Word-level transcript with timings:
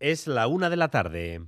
Es 0.00 0.28
la 0.28 0.46
una 0.46 0.70
de 0.70 0.76
la 0.76 0.90
tarde. 0.90 1.42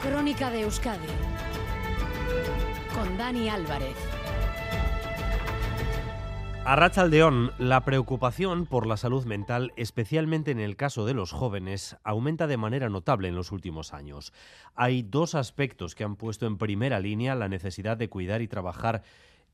Crónica 0.00 0.48
de 0.52 0.60
Euskadi 0.60 1.08
con 2.94 3.16
Dani 3.16 3.48
Álvarez. 3.48 3.96
A 6.64 6.76
Rachaldeón, 6.76 7.50
la 7.58 7.84
preocupación 7.84 8.66
por 8.66 8.86
la 8.86 8.96
salud 8.96 9.24
mental, 9.24 9.72
especialmente 9.74 10.52
en 10.52 10.60
el 10.60 10.76
caso 10.76 11.04
de 11.04 11.14
los 11.14 11.32
jóvenes, 11.32 11.96
aumenta 12.04 12.46
de 12.46 12.56
manera 12.56 12.90
notable 12.90 13.26
en 13.26 13.34
los 13.34 13.50
últimos 13.50 13.92
años. 13.92 14.32
Hay 14.76 15.02
dos 15.02 15.34
aspectos 15.34 15.96
que 15.96 16.04
han 16.04 16.14
puesto 16.14 16.46
en 16.46 16.58
primera 16.58 17.00
línea 17.00 17.34
la 17.34 17.48
necesidad 17.48 17.96
de 17.96 18.08
cuidar 18.08 18.40
y 18.40 18.46
trabajar 18.46 19.02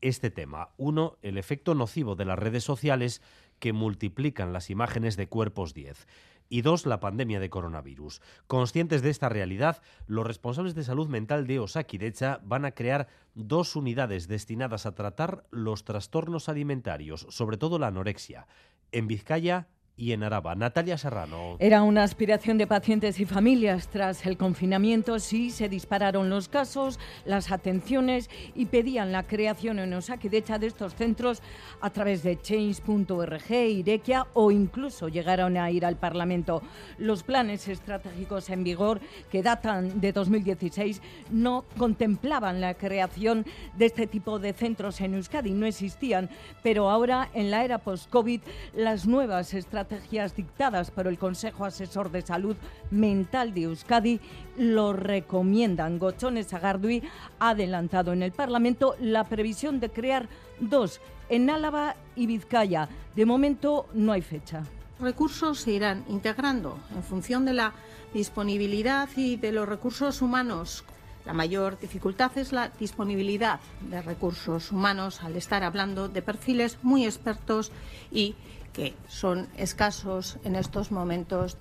este 0.00 0.30
tema. 0.30 0.70
Uno, 0.76 1.16
el 1.22 1.38
efecto 1.38 1.74
nocivo 1.74 2.14
de 2.14 2.24
las 2.24 2.38
redes 2.38 2.64
sociales 2.64 3.22
que 3.58 3.72
multiplican 3.72 4.52
las 4.52 4.70
imágenes 4.70 5.16
de 5.16 5.28
cuerpos 5.28 5.74
10 5.74 6.06
y 6.50 6.62
dos, 6.62 6.86
la 6.86 7.00
pandemia 7.00 7.40
de 7.40 7.50
coronavirus. 7.50 8.22
Conscientes 8.46 9.02
de 9.02 9.10
esta 9.10 9.28
realidad, 9.28 9.82
los 10.06 10.26
responsables 10.26 10.74
de 10.74 10.84
salud 10.84 11.08
mental 11.08 11.46
de 11.46 11.58
Osakidecha 11.58 12.40
van 12.42 12.64
a 12.64 12.72
crear 12.72 13.08
dos 13.34 13.76
unidades 13.76 14.28
destinadas 14.28 14.86
a 14.86 14.94
tratar 14.94 15.44
los 15.50 15.84
trastornos 15.84 16.48
alimentarios, 16.48 17.26
sobre 17.30 17.58
todo 17.58 17.78
la 17.78 17.88
anorexia, 17.88 18.46
en 18.92 19.06
Vizcaya 19.08 19.68
y 19.98 20.12
en 20.12 20.22
Araba. 20.22 20.54
Natalia 20.54 20.96
Serrano. 20.96 21.56
Era 21.58 21.82
una 21.82 22.04
aspiración 22.04 22.56
de 22.56 22.68
pacientes 22.68 23.18
y 23.18 23.24
familias. 23.24 23.88
Tras 23.88 24.24
el 24.26 24.36
confinamiento 24.38 25.18
sí 25.18 25.50
se 25.50 25.68
dispararon 25.68 26.30
los 26.30 26.48
casos, 26.48 27.00
las 27.24 27.50
atenciones 27.50 28.30
y 28.54 28.66
pedían 28.66 29.10
la 29.10 29.24
creación 29.24 29.80
en 29.80 29.92
Osakidecha 29.92 30.58
de 30.58 30.68
estos 30.68 30.94
centros 30.94 31.42
a 31.80 31.90
través 31.90 32.22
de 32.22 32.40
change.org, 32.40 33.50
Irequia 33.50 34.28
o 34.34 34.52
incluso 34.52 35.08
llegaron 35.08 35.56
a 35.56 35.70
ir 35.72 35.84
al 35.84 35.96
Parlamento. 35.96 36.62
Los 36.98 37.24
planes 37.24 37.66
estratégicos 37.66 38.50
en 38.50 38.62
vigor 38.62 39.00
que 39.30 39.42
datan 39.42 40.00
de 40.00 40.12
2016 40.12 41.02
no 41.32 41.64
contemplaban 41.76 42.60
la 42.60 42.74
creación 42.74 43.44
de 43.76 43.86
este 43.86 44.06
tipo 44.06 44.38
de 44.38 44.52
centros 44.52 45.00
en 45.00 45.14
Euskadi, 45.14 45.50
no 45.50 45.66
existían, 45.66 46.30
pero 46.62 46.88
ahora 46.88 47.30
en 47.34 47.50
la 47.50 47.64
era 47.64 47.78
post-COVID 47.78 48.40
las 48.74 49.06
nuevas 49.06 49.54
estrategias 49.54 49.87
estrategias 49.88 50.36
dictadas 50.36 50.90
por 50.90 51.06
el 51.06 51.16
Consejo 51.16 51.64
Asesor 51.64 52.10
de 52.10 52.20
Salud 52.20 52.56
Mental 52.90 53.54
de 53.54 53.62
Euskadi 53.62 54.20
lo 54.58 54.92
recomiendan. 54.92 55.98
Gochones 55.98 56.52
Agardui 56.52 57.02
ha 57.38 57.50
adelantado 57.50 58.12
en 58.12 58.22
el 58.22 58.32
Parlamento 58.32 58.96
la 59.00 59.24
previsión 59.24 59.80
de 59.80 59.88
crear 59.88 60.28
dos 60.60 61.00
en 61.30 61.48
Álava 61.48 61.96
y 62.16 62.26
Vizcaya. 62.26 62.90
De 63.16 63.24
momento 63.24 63.86
no 63.94 64.12
hay 64.12 64.20
fecha. 64.20 64.62
Recursos 65.00 65.60
se 65.60 65.72
irán 65.72 66.04
integrando 66.08 66.78
en 66.94 67.02
función 67.02 67.46
de 67.46 67.54
la 67.54 67.72
disponibilidad 68.12 69.08
y 69.16 69.36
de 69.36 69.52
los 69.52 69.66
recursos 69.66 70.20
humanos 70.20 70.84
la 71.28 71.34
mayor 71.34 71.78
dificultad 71.78 72.38
es 72.38 72.52
la 72.52 72.70
disponibilidad 72.80 73.60
de 73.82 74.00
recursos 74.00 74.72
humanos 74.72 75.22
al 75.22 75.36
estar 75.36 75.62
hablando 75.62 76.08
de 76.08 76.22
perfiles 76.22 76.78
muy 76.82 77.04
expertos 77.04 77.70
y 78.10 78.34
que 78.72 78.94
son 79.08 79.46
escasos 79.58 80.38
en 80.44 80.56
estos 80.56 80.90
momentos 80.90 81.58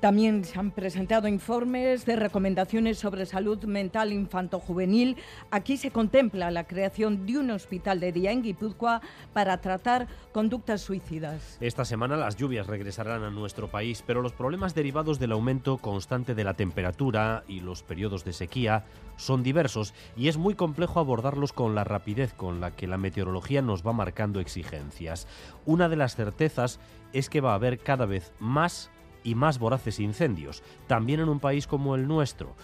también 0.00 0.44
se 0.44 0.58
han 0.58 0.70
presentado 0.70 1.28
informes 1.28 2.04
de 2.06 2.16
recomendaciones 2.16 2.98
sobre 2.98 3.26
salud 3.26 3.62
mental 3.64 4.12
infanto-juvenil. 4.12 5.16
Aquí 5.50 5.76
se 5.76 5.90
contempla 5.90 6.50
la 6.50 6.64
creación 6.64 7.26
de 7.26 7.38
un 7.38 7.50
hospital 7.50 8.00
de 8.00 8.12
día 8.12 8.32
en 8.32 8.42
Guipúzcoa 8.42 9.00
para 9.32 9.60
tratar 9.60 10.08
conductas 10.32 10.80
suicidas. 10.80 11.58
Esta 11.60 11.84
semana 11.84 12.16
las 12.16 12.36
lluvias 12.36 12.66
regresarán 12.66 13.22
a 13.22 13.30
nuestro 13.30 13.68
país, 13.68 14.02
pero 14.06 14.22
los 14.22 14.32
problemas 14.32 14.74
derivados 14.74 15.18
del 15.18 15.32
aumento 15.32 15.78
constante 15.78 16.34
de 16.34 16.44
la 16.44 16.54
temperatura 16.54 17.44
y 17.46 17.60
los 17.60 17.82
periodos 17.82 18.24
de 18.24 18.32
sequía 18.32 18.84
son 19.16 19.42
diversos 19.42 19.94
y 20.16 20.28
es 20.28 20.36
muy 20.36 20.54
complejo 20.54 21.00
abordarlos 21.00 21.52
con 21.52 21.74
la 21.74 21.84
rapidez 21.84 22.32
con 22.34 22.60
la 22.60 22.72
que 22.72 22.86
la 22.86 22.98
meteorología 22.98 23.62
nos 23.62 23.86
va 23.86 23.92
marcando 23.92 24.40
exigencias. 24.40 25.26
Una 25.66 25.88
de 25.88 25.96
las 25.96 26.16
certezas 26.16 26.80
es 27.12 27.28
que 27.28 27.40
va 27.40 27.52
a 27.52 27.56
haber 27.56 27.78
cada 27.78 28.06
vez 28.06 28.32
más 28.40 28.90
y 29.24 29.34
más 29.34 29.58
voraces 29.58 30.00
incendios, 30.00 30.62
también 30.86 31.20
en 31.20 31.28
un 31.28 31.40
país 31.40 31.66
como 31.66 31.94
el 31.94 32.06
nuestro 32.06 32.54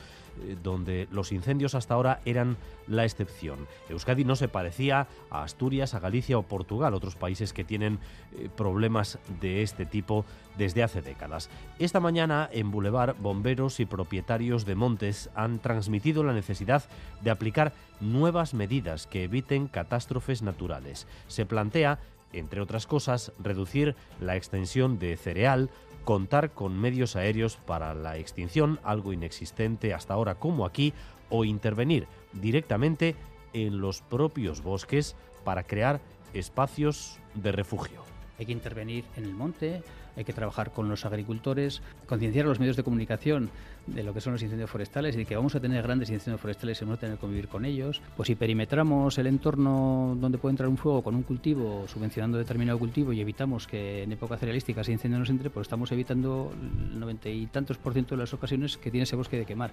eh, 0.43 0.57
donde 0.63 1.09
los 1.11 1.33
incendios 1.33 1.75
hasta 1.75 1.95
ahora 1.95 2.21
eran 2.25 2.57
la 2.87 3.05
excepción. 3.05 3.67
Euskadi 3.89 4.25
no 4.25 4.37
se 4.37 4.49
parecía 4.49 5.07
a 5.31 5.43
Asturias, 5.43 5.95
a 5.95 6.01
Galicia 6.01 6.39
o 6.39 6.43
Portugal, 6.43 6.95
otros 6.95 7.17
países 7.17 7.53
que 7.53 7.65
tienen 7.65 7.99
eh, 8.33 8.49
problemas 8.55 9.19
de 9.41 9.63
este 9.63 9.87
tipo 9.87 10.25
desde 10.57 10.83
hace 10.83 11.03
décadas. 11.03 11.51
Esta 11.79 12.01
mañana 12.01 12.49
en 12.53 12.71
Boulevard, 12.71 13.17
bomberos 13.19 13.81
y 13.81 13.87
propietarios 13.87 14.65
de 14.65 14.75
montes 14.75 15.31
han 15.35 15.59
transmitido 15.59 16.23
la 16.25 16.33
necesidad 16.33 16.85
de 17.21 17.31
aplicar 17.31 17.73
nuevas 18.01 18.55
medidas 18.55 19.07
que 19.07 19.25
eviten 19.25 19.69
catástrofes 19.69 20.43
naturales. 20.43 21.07
Se 21.27 21.47
plantea 21.47 21.99
entre 22.33 22.61
otras 22.61 22.87
cosas, 22.87 23.33
reducir 23.39 23.97
la 24.21 24.37
extensión 24.37 24.99
de 24.99 25.17
cereal, 25.17 25.71
contar 26.09 26.53
con 26.53 26.81
medios 26.81 27.17
aéreos 27.17 27.59
para 27.67 27.93
la 27.93 28.17
extinción, 28.17 28.81
algo 28.83 29.13
inexistente 29.13 29.93
hasta 29.93 30.15
ahora 30.15 30.37
como 30.37 30.65
aquí, 30.65 30.95
o 31.29 31.45
intervenir 31.45 32.09
directamente 32.33 33.15
en 33.53 33.83
los 33.83 34.01
propios 34.01 34.63
bosques 34.63 35.17
para 35.45 35.65
crear 35.65 36.01
espacios 36.33 37.21
de 37.35 37.53
refugio. 37.53 38.18
Hay 38.39 38.47
que 38.47 38.53
intervenir 38.53 39.05
en 39.17 39.25
el 39.25 39.35
monte, 39.35 39.83
hay 40.17 40.25
que 40.25 40.33
trabajar 40.33 40.73
con 40.73 40.89
los 40.89 41.05
agricultores, 41.05 41.83
concienciar 42.07 42.47
a 42.47 42.49
los 42.49 42.59
medios 42.59 42.77
de 42.77 42.83
comunicación 42.83 43.51
de 43.87 44.03
lo 44.03 44.13
que 44.13 44.21
son 44.21 44.33
los 44.33 44.43
incendios 44.43 44.71
forestales 44.71 45.15
y 45.15 45.19
de 45.19 45.25
que 45.25 45.37
vamos 45.37 45.55
a 45.55 45.61
tener 45.61 45.83
grandes 45.83 46.11
incendios 46.11 46.41
forestales 46.41 46.81
y 46.81 46.85
vamos 46.85 46.99
a 46.99 47.01
tener 47.01 47.17
que 47.17 47.21
convivir 47.21 47.49
con 47.49 47.65
ellos. 47.65 48.03
Pues 48.17 48.27
si 48.27 48.35
perimetramos 48.35 49.17
el 49.19 49.27
entorno 49.27 50.17
donde 50.21 50.39
puede 50.39 50.53
entrar 50.53 50.69
un 50.69 50.77
fuego 50.77 51.03
con 51.03 51.15
un 51.15 51.23
cultivo, 51.23 51.87
subvencionando 51.89 52.39
determinado 52.39 52.79
cultivo 52.79 53.13
y 53.13 53.21
evitamos 53.21 53.67
que 53.67 54.03
en 54.03 54.13
época 54.13 54.37
cerealística 54.37 54.81
ese 54.81 54.93
incendio 54.93 55.19
nos 55.19 55.31
entre, 55.31 55.51
pues 55.51 55.67
estamos 55.67 55.91
evitando 55.93 56.53
el 56.93 56.99
noventa 56.99 57.29
y 57.29 57.47
tantos 57.47 57.79
por 57.79 57.93
ciento 57.93 58.15
de 58.15 58.21
las 58.21 58.35
ocasiones 58.35 58.77
que 58.77 58.91
tiene 58.91 59.05
ese 59.05 59.17
bosque 59.17 59.39
de 59.39 59.47
quemar. 59.47 59.71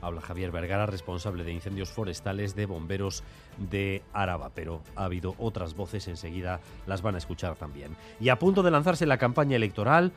Habla 0.00 0.20
Javier 0.20 0.52
Vergara, 0.52 0.86
responsable 0.86 1.42
de 1.42 1.52
incendios 1.52 1.90
forestales 1.90 2.54
de 2.54 2.66
bomberos 2.66 3.24
de 3.58 4.02
Araba, 4.12 4.50
pero 4.54 4.80
ha 4.94 5.04
habido 5.04 5.34
otras 5.38 5.74
voces, 5.74 6.06
enseguida 6.06 6.60
las 6.86 7.02
van 7.02 7.16
a 7.16 7.18
escuchar 7.18 7.56
también. 7.56 7.96
Y 8.20 8.28
a 8.28 8.38
punto 8.38 8.62
de 8.62 8.70
lanzarse 8.70 9.06
la 9.06 9.18
campaña 9.18 9.56
electoral, 9.56 10.12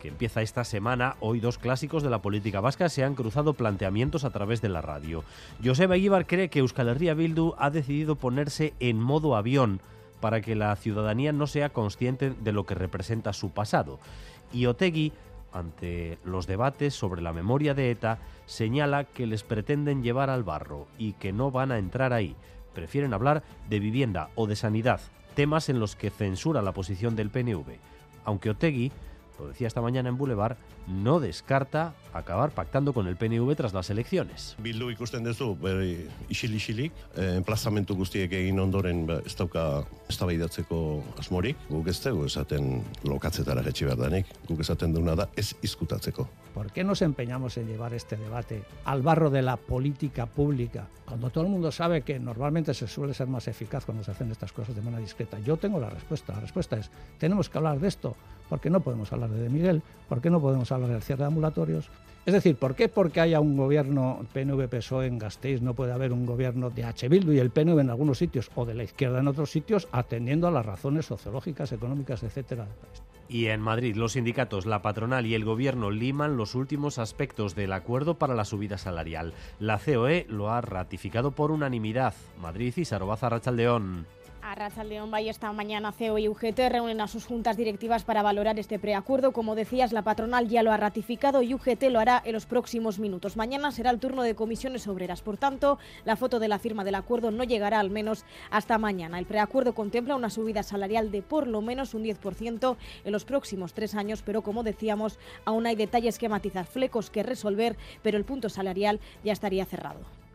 que 0.00 0.08
empieza 0.08 0.42
esta 0.42 0.64
semana, 0.64 1.16
hoy 1.20 1.40
dos 1.40 1.58
clásicos 1.58 2.02
de 2.02 2.10
la 2.10 2.22
política 2.22 2.60
vasca 2.60 2.88
se 2.88 3.04
han 3.04 3.14
cruzado 3.14 3.54
planteamientos 3.54 4.24
a 4.24 4.30
través 4.30 4.60
de 4.60 4.68
la 4.68 4.82
radio. 4.82 5.24
Joseba 5.64 5.96
Ibar 5.96 6.26
cree 6.26 6.50
que 6.50 6.58
Euskal 6.58 6.88
Herria 6.88 7.14
Bildu 7.14 7.54
ha 7.58 7.70
decidido 7.70 8.16
ponerse 8.16 8.74
en 8.80 9.00
modo 9.00 9.36
avión 9.36 9.80
para 10.20 10.40
que 10.40 10.54
la 10.54 10.74
ciudadanía 10.76 11.32
no 11.32 11.46
sea 11.46 11.70
consciente 11.70 12.30
de 12.30 12.52
lo 12.52 12.64
que 12.64 12.74
representa 12.74 13.32
su 13.32 13.50
pasado. 13.50 13.98
Y 14.52 14.66
Otegui 14.66 15.12
ante 15.56 16.18
los 16.24 16.46
debates 16.46 16.94
sobre 16.94 17.22
la 17.22 17.32
memoria 17.32 17.74
de 17.74 17.90
ETA, 17.90 18.18
señala 18.44 19.04
que 19.04 19.26
les 19.26 19.42
pretenden 19.42 20.02
llevar 20.02 20.30
al 20.30 20.44
barro 20.44 20.86
y 20.98 21.14
que 21.14 21.32
no 21.32 21.50
van 21.50 21.72
a 21.72 21.78
entrar 21.78 22.12
ahí. 22.12 22.36
Prefieren 22.74 23.14
hablar 23.14 23.42
de 23.68 23.80
vivienda 23.80 24.28
o 24.34 24.46
de 24.46 24.56
sanidad, 24.56 25.00
temas 25.36 25.68
en 25.68 25.78
los 25.78 25.94
que 25.94 26.10
censura 26.10 26.62
la 26.62 26.72
posición 26.72 27.14
del 27.14 27.30
PNV. 27.30 27.76
Aunque 28.24 28.50
Otegui 28.50 28.90
lo 29.38 29.48
decía 29.48 29.68
esta 29.68 29.82
mañana 29.82 30.08
en 30.08 30.16
Boulevard, 30.16 30.56
no 30.86 31.20
descarta 31.20 31.94
acabar 32.12 32.50
pactando 32.50 32.92
con 32.92 33.06
el 33.06 33.16
PNV 33.16 33.54
tras 33.56 33.74
las 33.74 33.90
elecciones. 33.90 34.56
Bildu 34.62 34.90
ikusten 34.90 35.24
duzu, 35.24 35.52
bere 35.60 36.06
isil-isilik, 36.32 36.92
eh, 37.16 37.34
enplazamentu 37.36 37.96
guztiek 37.96 38.32
egin 38.32 38.60
ondoren 38.60 39.04
ba, 39.06 39.20
ez 39.26 39.36
dauka 39.36 39.84
eztabaidatzeko 40.08 40.80
asmorik, 41.20 41.60
guk 41.68 41.88
ez 41.92 41.98
dugu 42.04 42.26
esaten 42.30 42.80
lokatzetara 43.04 43.64
jetxi 43.66 43.88
behar 43.88 44.00
danik, 44.06 44.32
guk 44.48 44.60
esaten 44.64 44.94
duna 44.94 45.16
da 45.16 45.28
ez 45.36 45.52
izkutatzeko. 45.62 46.28
¿Por 46.54 46.72
qué 46.72 46.84
nos 46.84 47.02
empeñamos 47.02 47.58
en 47.58 47.66
llevar 47.66 47.92
este 47.92 48.16
debate 48.16 48.62
al 48.86 49.02
barro 49.02 49.28
de 49.28 49.42
la 49.42 49.58
política 49.58 50.24
pública? 50.24 50.88
Cuando 51.04 51.28
todo 51.28 51.44
el 51.44 51.50
mundo 51.50 51.70
sabe 51.70 52.00
que 52.00 52.18
normalmente 52.18 52.72
se 52.72 52.88
suele 52.88 53.12
ser 53.12 53.26
más 53.26 53.46
eficaz 53.46 53.84
cuando 53.84 54.02
se 54.02 54.12
hacen 54.12 54.32
estas 54.32 54.52
cosas 54.52 54.74
de 54.74 54.80
manera 54.80 55.02
discreta. 55.02 55.38
Yo 55.40 55.58
tengo 55.58 55.78
la 55.78 55.90
respuesta. 55.90 56.32
La 56.32 56.40
respuesta 56.40 56.78
es, 56.78 56.90
tenemos 57.18 57.50
que 57.50 57.58
hablar 57.58 57.78
de 57.78 57.88
esto. 57.88 58.16
¿Por 58.48 58.60
qué 58.60 58.70
no 58.70 58.80
podemos 58.80 59.12
hablar 59.12 59.28
de, 59.30 59.42
de 59.42 59.48
Miguel? 59.50 59.82
¿Por 60.08 60.22
qué 60.22 60.30
no 60.30 60.40
podemos 60.40 60.72
hablar 60.72 60.75
del 60.80 61.02
cierre 61.02 61.20
de 61.20 61.28
ambulatorios? 61.28 61.90
Es 62.26 62.34
decir, 62.34 62.56
¿por 62.56 62.74
qué 62.74 62.88
porque 62.88 63.20
haya 63.20 63.38
un 63.38 63.56
gobierno 63.56 64.26
PNV-PSOE 64.34 65.06
en 65.06 65.18
Gasteiz 65.18 65.62
no 65.62 65.74
puede 65.74 65.92
haber 65.92 66.12
un 66.12 66.26
gobierno 66.26 66.70
de 66.70 66.82
H. 66.82 67.08
Bildu 67.08 67.32
y 67.32 67.38
el 67.38 67.50
PNV 67.50 67.78
en 67.78 67.90
algunos 67.90 68.18
sitios 68.18 68.50
o 68.56 68.66
de 68.66 68.74
la 68.74 68.82
izquierda 68.82 69.20
en 69.20 69.28
otros 69.28 69.50
sitios 69.52 69.86
atendiendo 69.92 70.48
a 70.48 70.50
las 70.50 70.66
razones 70.66 71.06
sociológicas, 71.06 71.70
económicas, 71.70 72.24
etcétera? 72.24 72.66
Y 73.28 73.46
en 73.46 73.60
Madrid, 73.60 73.94
los 73.96 74.12
sindicatos, 74.12 74.66
la 74.66 74.82
patronal 74.82 75.24
y 75.26 75.34
el 75.34 75.44
gobierno 75.44 75.90
liman 75.90 76.36
los 76.36 76.56
últimos 76.56 76.98
aspectos 76.98 77.54
del 77.54 77.72
acuerdo 77.72 78.18
para 78.18 78.34
la 78.34 78.44
subida 78.44 78.76
salarial. 78.76 79.32
La 79.60 79.78
COE 79.78 80.26
lo 80.28 80.50
ha 80.50 80.60
ratificado 80.60 81.30
por 81.30 81.52
unanimidad. 81.52 82.14
Madrid 82.40 82.74
y 82.76 82.84
Sarobaza 82.84 83.28
Rachaldeón. 83.28 84.06
A 84.56 84.58
Racha 84.58 84.84
León 84.84 85.10
Valle 85.10 85.28
esta 85.28 85.52
mañana 85.52 85.92
CEO 85.92 86.16
y 86.16 86.28
UGT 86.28 86.58
reúnen 86.70 87.02
a 87.02 87.08
sus 87.08 87.26
juntas 87.26 87.58
directivas 87.58 88.04
para 88.04 88.22
valorar 88.22 88.58
este 88.58 88.78
preacuerdo. 88.78 89.32
Como 89.32 89.54
decías, 89.54 89.92
la 89.92 90.00
patronal 90.00 90.48
ya 90.48 90.62
lo 90.62 90.72
ha 90.72 90.78
ratificado 90.78 91.42
y 91.42 91.52
UGT 91.52 91.90
lo 91.90 92.00
hará 92.00 92.22
en 92.24 92.32
los 92.32 92.46
próximos 92.46 92.98
minutos. 92.98 93.36
Mañana 93.36 93.70
será 93.70 93.90
el 93.90 94.00
turno 94.00 94.22
de 94.22 94.34
comisiones 94.34 94.88
obreras. 94.88 95.20
Por 95.20 95.36
tanto, 95.36 95.78
la 96.06 96.16
foto 96.16 96.38
de 96.38 96.48
la 96.48 96.58
firma 96.58 96.84
del 96.84 96.94
acuerdo 96.94 97.30
no 97.30 97.44
llegará 97.44 97.80
al 97.80 97.90
menos 97.90 98.24
hasta 98.50 98.78
mañana. 98.78 99.18
El 99.18 99.26
preacuerdo 99.26 99.74
contempla 99.74 100.16
una 100.16 100.30
subida 100.30 100.62
salarial 100.62 101.10
de 101.10 101.20
por 101.20 101.46
lo 101.46 101.60
menos 101.60 101.92
un 101.92 102.02
10% 102.02 102.76
en 103.04 103.12
los 103.12 103.26
próximos 103.26 103.74
tres 103.74 103.94
años, 103.94 104.22
pero 104.24 104.40
como 104.40 104.62
decíamos, 104.62 105.18
aún 105.44 105.66
hay 105.66 105.76
detalles 105.76 106.18
que 106.18 106.30
matizar, 106.30 106.64
flecos 106.64 107.10
que 107.10 107.22
resolver, 107.22 107.76
pero 108.02 108.16
el 108.16 108.24
punto 108.24 108.48
salarial 108.48 109.00
ya 109.22 109.34
estaría 109.34 109.66
cerrado. 109.66 110.25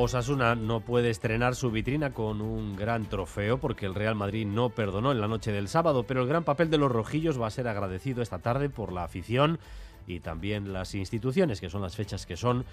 Osasuna 0.00 0.54
no 0.54 0.80
puede 0.80 1.10
estrenar 1.10 1.54
su 1.54 1.70
vitrina 1.70 2.12
con 2.12 2.40
un 2.40 2.74
gran 2.74 3.08
trofeo 3.08 3.58
porque 3.58 3.86
el 3.86 3.94
Real 3.94 4.14
Madrid 4.14 4.46
no 4.46 4.70
perdonó 4.70 5.12
en 5.12 5.20
la 5.20 5.28
noche 5.28 5.52
del 5.52 5.68
sábado, 5.68 6.04
pero 6.04 6.22
el 6.22 6.28
gran 6.28 6.44
papel 6.44 6.70
de 6.70 6.78
los 6.78 6.90
rojillos 6.90 7.40
va 7.40 7.46
a 7.46 7.50
ser 7.50 7.68
agradecido 7.68 8.22
esta 8.22 8.38
tarde 8.38 8.70
por 8.70 8.92
la 8.92 9.04
afición 9.04 9.58
y 10.06 10.20
también 10.20 10.72
las 10.72 10.94
instituciones, 10.94 11.60
que 11.60 11.70
son 11.70 11.82
las 11.82 11.96
fechas 11.96 12.26
que 12.26 12.36
son, 12.36 12.64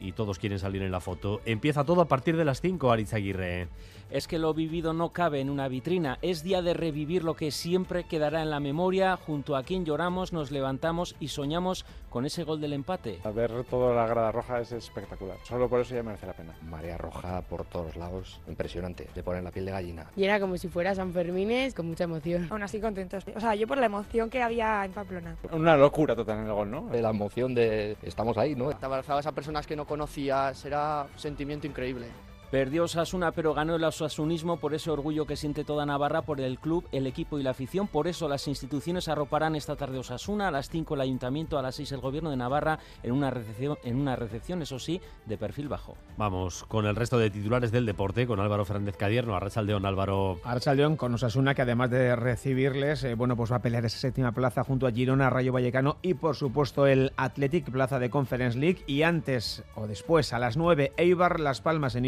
y 0.00 0.12
todos 0.12 0.38
quieren 0.38 0.58
salir 0.58 0.82
en 0.82 0.90
la 0.90 1.00
foto. 1.00 1.40
Empieza 1.44 1.84
todo 1.84 2.00
a 2.00 2.08
partir 2.08 2.36
de 2.36 2.44
las 2.44 2.60
5, 2.60 2.90
Aritz 2.90 3.14
Aguirre. 3.14 3.68
Es 4.10 4.26
que 4.26 4.40
lo 4.40 4.52
vivido 4.54 4.92
no 4.92 5.10
cabe 5.10 5.40
en 5.40 5.50
una 5.50 5.68
vitrina. 5.68 6.18
Es 6.20 6.42
día 6.42 6.62
de 6.62 6.74
revivir 6.74 7.22
lo 7.22 7.34
que 7.34 7.52
siempre 7.52 8.02
quedará 8.02 8.42
en 8.42 8.50
la 8.50 8.58
memoria. 8.58 9.16
Junto 9.16 9.54
a 9.54 9.62
quien 9.62 9.84
lloramos, 9.84 10.32
nos 10.32 10.50
levantamos 10.50 11.14
y 11.20 11.28
soñamos 11.28 11.86
con 12.08 12.26
ese 12.26 12.42
gol 12.42 12.60
del 12.60 12.72
empate. 12.72 13.20
A 13.22 13.30
ver 13.30 13.62
toda 13.70 13.94
la 13.94 14.08
grada 14.08 14.32
roja 14.32 14.60
es 14.60 14.72
espectacular. 14.72 15.36
Solo 15.44 15.68
por 15.68 15.80
eso 15.80 15.94
ya 15.94 16.02
merece 16.02 16.26
la 16.26 16.32
pena. 16.32 16.54
Marea 16.62 16.98
roja 16.98 17.42
por 17.42 17.64
todos 17.64 17.94
lados. 17.94 18.40
Impresionante. 18.48 19.08
Te 19.14 19.22
ponen 19.22 19.44
la 19.44 19.52
piel 19.52 19.66
de 19.66 19.70
gallina. 19.70 20.10
Y 20.16 20.24
era 20.24 20.40
como 20.40 20.56
si 20.56 20.66
fuera 20.66 20.92
San 20.92 21.12
Fermines, 21.12 21.72
con 21.72 21.86
mucha 21.86 22.04
emoción. 22.04 22.48
Aún 22.50 22.64
así 22.64 22.80
contentos. 22.80 23.24
O 23.36 23.38
sea, 23.38 23.54
yo 23.54 23.68
por 23.68 23.78
la 23.78 23.86
emoción 23.86 24.28
que 24.28 24.42
había 24.42 24.84
en 24.84 24.90
Pamplona. 24.90 25.36
Una 25.52 25.76
locura 25.76 26.16
total 26.16 26.40
en 26.40 26.46
el 26.46 26.52
gol, 26.52 26.68
¿no? 26.68 26.88
La 26.92 27.10
emoción 27.10 27.54
de 27.54 27.96
estamos 28.02 28.36
ahí, 28.38 28.56
¿no? 28.56 28.70
Te 28.70 28.86
abrazabas 28.86 29.26
a 29.26 29.32
personas 29.32 29.68
que 29.68 29.76
no 29.76 29.86
conocías. 29.90 30.64
Era 30.64 31.08
un 31.12 31.18
sentimiento 31.18 31.66
increíble. 31.66 32.06
Perdió 32.50 32.82
Osasuna, 32.82 33.30
pero 33.30 33.54
ganó 33.54 33.76
el 33.76 33.84
osasunismo 33.84 34.56
por 34.56 34.74
ese 34.74 34.90
orgullo 34.90 35.24
que 35.24 35.36
siente 35.36 35.62
toda 35.62 35.86
Navarra 35.86 36.22
por 36.22 36.40
el 36.40 36.58
club, 36.58 36.84
el 36.90 37.06
equipo 37.06 37.38
y 37.38 37.44
la 37.44 37.50
afición. 37.50 37.86
Por 37.86 38.08
eso 38.08 38.28
las 38.28 38.48
instituciones 38.48 39.06
arroparán 39.06 39.54
esta 39.54 39.76
tarde 39.76 39.98
Osasuna, 39.98 40.48
a 40.48 40.50
las 40.50 40.68
5 40.68 40.94
el 40.94 41.00
Ayuntamiento, 41.02 41.60
a 41.60 41.62
las 41.62 41.76
6 41.76 41.92
el 41.92 42.00
Gobierno 42.00 42.28
de 42.30 42.36
Navarra, 42.36 42.80
en 43.04 43.12
una 43.12 43.30
recepción, 43.30 43.78
en 43.84 44.00
una 44.00 44.16
recepción 44.16 44.62
eso 44.62 44.80
sí, 44.80 45.00
de 45.26 45.38
perfil 45.38 45.68
bajo. 45.68 45.96
Vamos 46.16 46.64
con 46.64 46.86
el 46.86 46.96
resto 46.96 47.18
de 47.18 47.30
titulares 47.30 47.70
del 47.70 47.86
deporte, 47.86 48.26
con 48.26 48.40
Álvaro 48.40 48.64
Fernández 48.64 48.96
Cadierno, 48.96 49.36
Arrachaldeón, 49.36 49.86
Álvaro. 49.86 50.40
Arrachaldeón 50.42 50.96
con 50.96 51.14
Osasuna, 51.14 51.54
que 51.54 51.62
además 51.62 51.90
de 51.90 52.16
recibirles, 52.16 53.04
eh, 53.04 53.14
bueno, 53.14 53.36
pues 53.36 53.52
va 53.52 53.56
a 53.56 53.62
pelear 53.62 53.84
esa 53.84 53.98
séptima 53.98 54.32
plaza 54.32 54.64
junto 54.64 54.88
a 54.88 54.90
Girona, 54.90 55.30
Rayo 55.30 55.52
Vallecano 55.52 55.98
y 56.02 56.14
por 56.14 56.34
supuesto 56.34 56.88
el 56.88 57.12
Athletic, 57.16 57.70
plaza 57.70 58.00
de 58.00 58.10
Conference 58.10 58.58
League. 58.58 58.82
Y 58.88 59.02
antes 59.02 59.62
o 59.76 59.86
después, 59.86 60.32
a 60.32 60.40
las 60.40 60.56
9, 60.56 60.94
Eibar, 60.96 61.38
Las 61.38 61.60
Palmas 61.60 61.94
en 61.94 62.06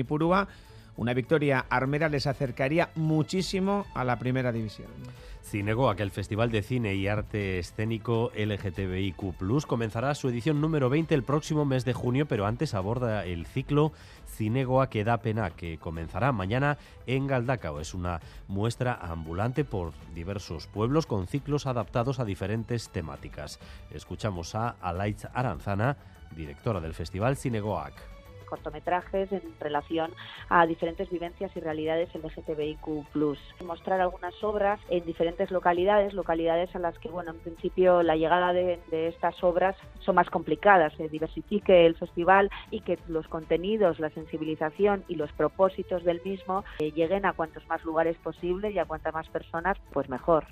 Una 0.96 1.14
victoria 1.14 1.64
armera 1.70 2.10
les 2.10 2.26
acercaría 2.26 2.90
muchísimo 2.94 3.86
a 3.94 4.04
la 4.04 4.18
primera 4.18 4.52
división. 4.52 4.88
Cinegoa, 5.42 5.96
que 5.96 6.02
el 6.02 6.10
Festival 6.10 6.50
de 6.50 6.62
Cine 6.62 6.94
y 6.94 7.08
Arte 7.08 7.58
Escénico 7.58 8.30
LGTBIQ 8.36 9.66
comenzará 9.66 10.14
su 10.14 10.28
edición 10.28 10.60
número 10.60 10.90
20 10.90 11.14
el 11.14 11.24
próximo 11.24 11.64
mes 11.64 11.84
de 11.84 11.94
junio, 11.94 12.26
pero 12.26 12.46
antes 12.46 12.74
aborda 12.74 13.24
el 13.24 13.46
ciclo 13.46 13.92
Cinegoa 14.36 14.90
que 14.90 15.04
da 15.04 15.18
pena, 15.18 15.50
que 15.50 15.78
comenzará 15.78 16.30
mañana 16.30 16.78
en 17.06 17.26
Galdacao. 17.26 17.80
Es 17.80 17.94
una 17.94 18.20
muestra 18.46 18.94
ambulante 18.94 19.64
por 19.64 19.92
diversos 20.14 20.66
pueblos 20.66 21.06
con 21.06 21.26
ciclos 21.26 21.66
adaptados 21.66 22.20
a 22.20 22.24
diferentes 22.24 22.90
temáticas. 22.90 23.60
Escuchamos 23.90 24.54
a 24.54 24.76
Alaitz 24.80 25.26
Aranzana, 25.32 25.96
directora 26.36 26.80
del 26.80 26.94
Festival 26.94 27.36
Cinegoac 27.36 28.21
cortometrajes 28.52 29.32
en 29.32 29.40
relación 29.60 30.12
a 30.50 30.66
diferentes 30.66 31.08
vivencias 31.08 31.50
y 31.56 31.60
realidades 31.60 32.14
LGTBIQ+. 32.14 33.06
Mostrar 33.64 34.02
algunas 34.02 34.34
obras 34.44 34.78
en 34.90 35.06
diferentes 35.06 35.50
localidades, 35.50 36.12
localidades 36.12 36.68
a 36.76 36.78
las 36.78 36.98
que, 36.98 37.08
bueno, 37.08 37.30
en 37.30 37.38
principio 37.38 38.02
la 38.02 38.14
llegada 38.14 38.52
de, 38.52 38.78
estas 39.08 39.42
obras 39.42 39.74
son 40.00 40.16
más 40.16 40.28
complicadas, 40.28 40.92
se 40.98 41.08
diversifique 41.08 41.86
el 41.86 41.96
festival 41.96 42.50
y 42.70 42.80
que 42.80 42.98
los 43.08 43.26
contenidos, 43.26 43.98
la 43.98 44.10
sensibilización 44.10 45.02
y 45.08 45.14
los 45.14 45.32
propósitos 45.32 46.04
del 46.04 46.20
mismo 46.22 46.62
eh, 46.78 46.92
lleguen 46.92 47.24
a 47.24 47.32
cuantos 47.32 47.66
más 47.68 47.82
lugares 47.84 48.18
posible 48.18 48.70
y 48.70 48.78
a 48.78 48.84
cuantas 48.84 49.14
más 49.14 49.28
personas, 49.30 49.78
pues 49.94 50.10
mejor 50.10 50.44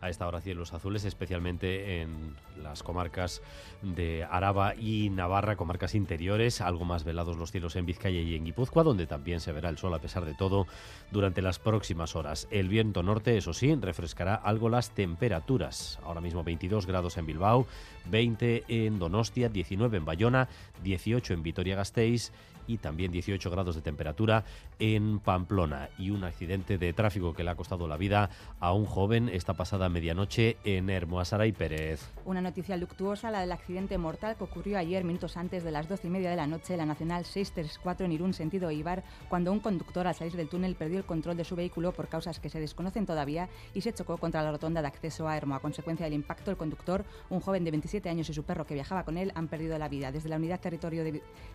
a 0.00 0.08
esta 0.08 0.26
hora 0.26 0.40
cielos 0.40 0.72
azules, 0.72 1.04
especialmente 1.04 2.00
en 2.00 2.34
las 2.62 2.82
comarcas 2.82 3.42
de 3.82 4.24
Araba 4.24 4.74
y 4.74 5.10
Navarra, 5.10 5.56
comarcas 5.56 5.94
interiores, 5.94 6.60
algo 6.60 6.84
más 6.84 7.04
velados 7.04 7.36
los 7.36 7.50
cielos 7.50 7.76
en 7.76 7.86
Vizcaya 7.86 8.20
y 8.20 8.34
en 8.34 8.44
Guipúzcoa, 8.44 8.82
donde 8.82 9.06
también 9.06 9.40
se 9.40 9.52
verá 9.52 9.68
el 9.68 9.78
sol 9.78 9.94
a 9.94 10.00
pesar 10.00 10.24
de 10.24 10.34
todo 10.34 10.66
durante 11.10 11.42
las 11.42 11.58
próximas 11.58 12.16
horas. 12.16 12.48
El 12.50 12.68
viento 12.68 13.02
norte, 13.02 13.36
eso 13.36 13.52
sí, 13.52 13.74
refrescará 13.74 14.34
algo 14.34 14.68
las 14.68 14.90
temperaturas. 14.90 15.98
Ahora 16.04 16.20
mismo 16.20 16.44
22 16.44 16.86
grados 16.86 17.16
en 17.16 17.26
Bilbao, 17.26 17.66
20 18.06 18.64
en 18.68 18.98
Donostia, 18.98 19.48
19 19.48 19.98
en 19.98 20.04
Bayona, 20.04 20.48
18 20.82 21.34
en 21.34 21.42
Vitoria-Gasteiz 21.42 22.32
y 22.66 22.78
también 22.78 23.12
18 23.12 23.50
grados 23.50 23.74
de 23.74 23.82
temperatura 23.82 24.44
en 24.78 25.18
Pamplona. 25.20 25.88
Y 25.98 26.10
un 26.10 26.24
accidente 26.24 26.78
de 26.78 26.92
tráfico 26.92 27.34
que 27.34 27.44
le 27.44 27.50
ha 27.50 27.54
costado 27.54 27.88
la 27.88 27.96
vida 27.96 28.30
a 28.60 28.72
un 28.72 28.86
joven 28.86 29.28
esta 29.28 29.54
pasada 29.54 29.88
medianoche 29.88 30.56
en 30.64 30.90
Hermoasara 30.90 31.46
y 31.46 31.52
Pérez. 31.52 32.10
Una 32.24 32.40
noticia 32.40 32.76
luctuosa, 32.76 33.30
la 33.30 33.40
del 33.40 33.52
accidente 33.52 33.98
mortal 33.98 34.36
que 34.36 34.44
ocurrió 34.44 34.78
ayer, 34.78 35.04
minutos 35.04 35.36
antes 35.36 35.64
de 35.64 35.70
las 35.70 35.88
12 35.88 36.06
y 36.06 36.10
media 36.10 36.30
de 36.30 36.36
la 36.36 36.46
noche, 36.46 36.76
la 36.76 36.86
Nacional 36.86 37.24
634 37.24 38.06
en 38.06 38.12
Irún, 38.12 38.34
sentido 38.34 38.70
Ibar, 38.70 39.02
cuando 39.28 39.52
un 39.52 39.60
conductor 39.60 40.06
al 40.06 40.14
salir 40.14 40.36
del 40.36 40.48
túnel 40.48 40.74
perdió 40.76 40.98
el 40.98 41.04
control 41.04 41.36
de 41.36 41.44
su 41.44 41.56
vehículo 41.56 41.92
por 41.92 42.08
causas 42.08 42.40
que 42.40 42.50
se 42.50 42.60
desconocen 42.60 43.06
todavía 43.06 43.48
y 43.74 43.80
se 43.80 43.92
chocó 43.92 44.16
contra 44.18 44.42
la 44.42 44.52
rotonda 44.52 44.82
de 44.82 44.88
acceso 44.88 45.28
a 45.28 45.36
Hermo. 45.36 45.54
A 45.54 45.60
consecuencia 45.60 46.04
del 46.04 46.14
impacto, 46.14 46.50
el 46.50 46.56
conductor, 46.56 47.04
un 47.28 47.40
joven 47.40 47.64
de 47.64 47.70
27 47.70 48.08
años 48.08 48.28
y 48.28 48.34
su 48.34 48.44
perro 48.44 48.66
que 48.66 48.74
viajaba 48.74 49.04
con 49.04 49.16
él 49.16 49.32
han 49.34 49.48
perdido 49.48 49.78
la 49.78 49.88
vida. 49.88 50.12
Desde 50.12 50.28
la 50.28 50.36
unidad, 50.36 50.60
territorio 50.60 51.04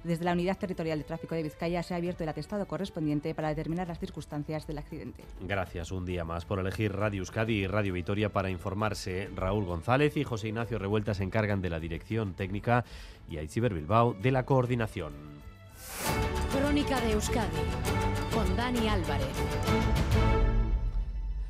desde 0.03 0.25
la 0.25 0.33
unidad 0.33 0.57
territorial 0.57 0.99
de 0.99 1.04
tráfico 1.05 1.35
de 1.35 1.43
Vizcaya 1.43 1.83
se 1.83 1.93
ha 1.93 1.97
abierto 1.97 2.23
el 2.23 2.29
atestado 2.29 2.67
correspondiente 2.67 3.33
para 3.33 3.49
determinar 3.49 3.87
las 3.87 3.99
circunstancias 3.99 4.67
del 4.67 4.77
accidente. 4.77 5.23
Gracias 5.41 5.91
un 5.91 6.05
día 6.05 6.25
más 6.25 6.45
por 6.45 6.59
elegir 6.59 6.93
Radio 6.93 7.19
Euskadi 7.19 7.63
y 7.63 7.67
Radio 7.67 7.93
Vitoria 7.93 8.31
para 8.31 8.49
informarse. 8.49 9.29
Raúl 9.35 9.65
González 9.65 10.17
y 10.17 10.23
José 10.23 10.49
Ignacio 10.49 10.79
Revuelta 10.79 11.13
se 11.13 11.23
encargan 11.23 11.61
de 11.61 11.69
la 11.69 11.79
dirección 11.79 12.33
técnica 12.33 12.85
y 13.29 13.37
Aitziber 13.37 13.73
Bilbao 13.73 14.13
de 14.13 14.31
la 14.31 14.45
coordinación. 14.45 15.13
Crónica 16.51 16.99
de 17.01 17.11
Euskadi 17.13 17.57
con 18.33 18.55
Dani 18.55 18.87
Álvarez. 18.87 20.24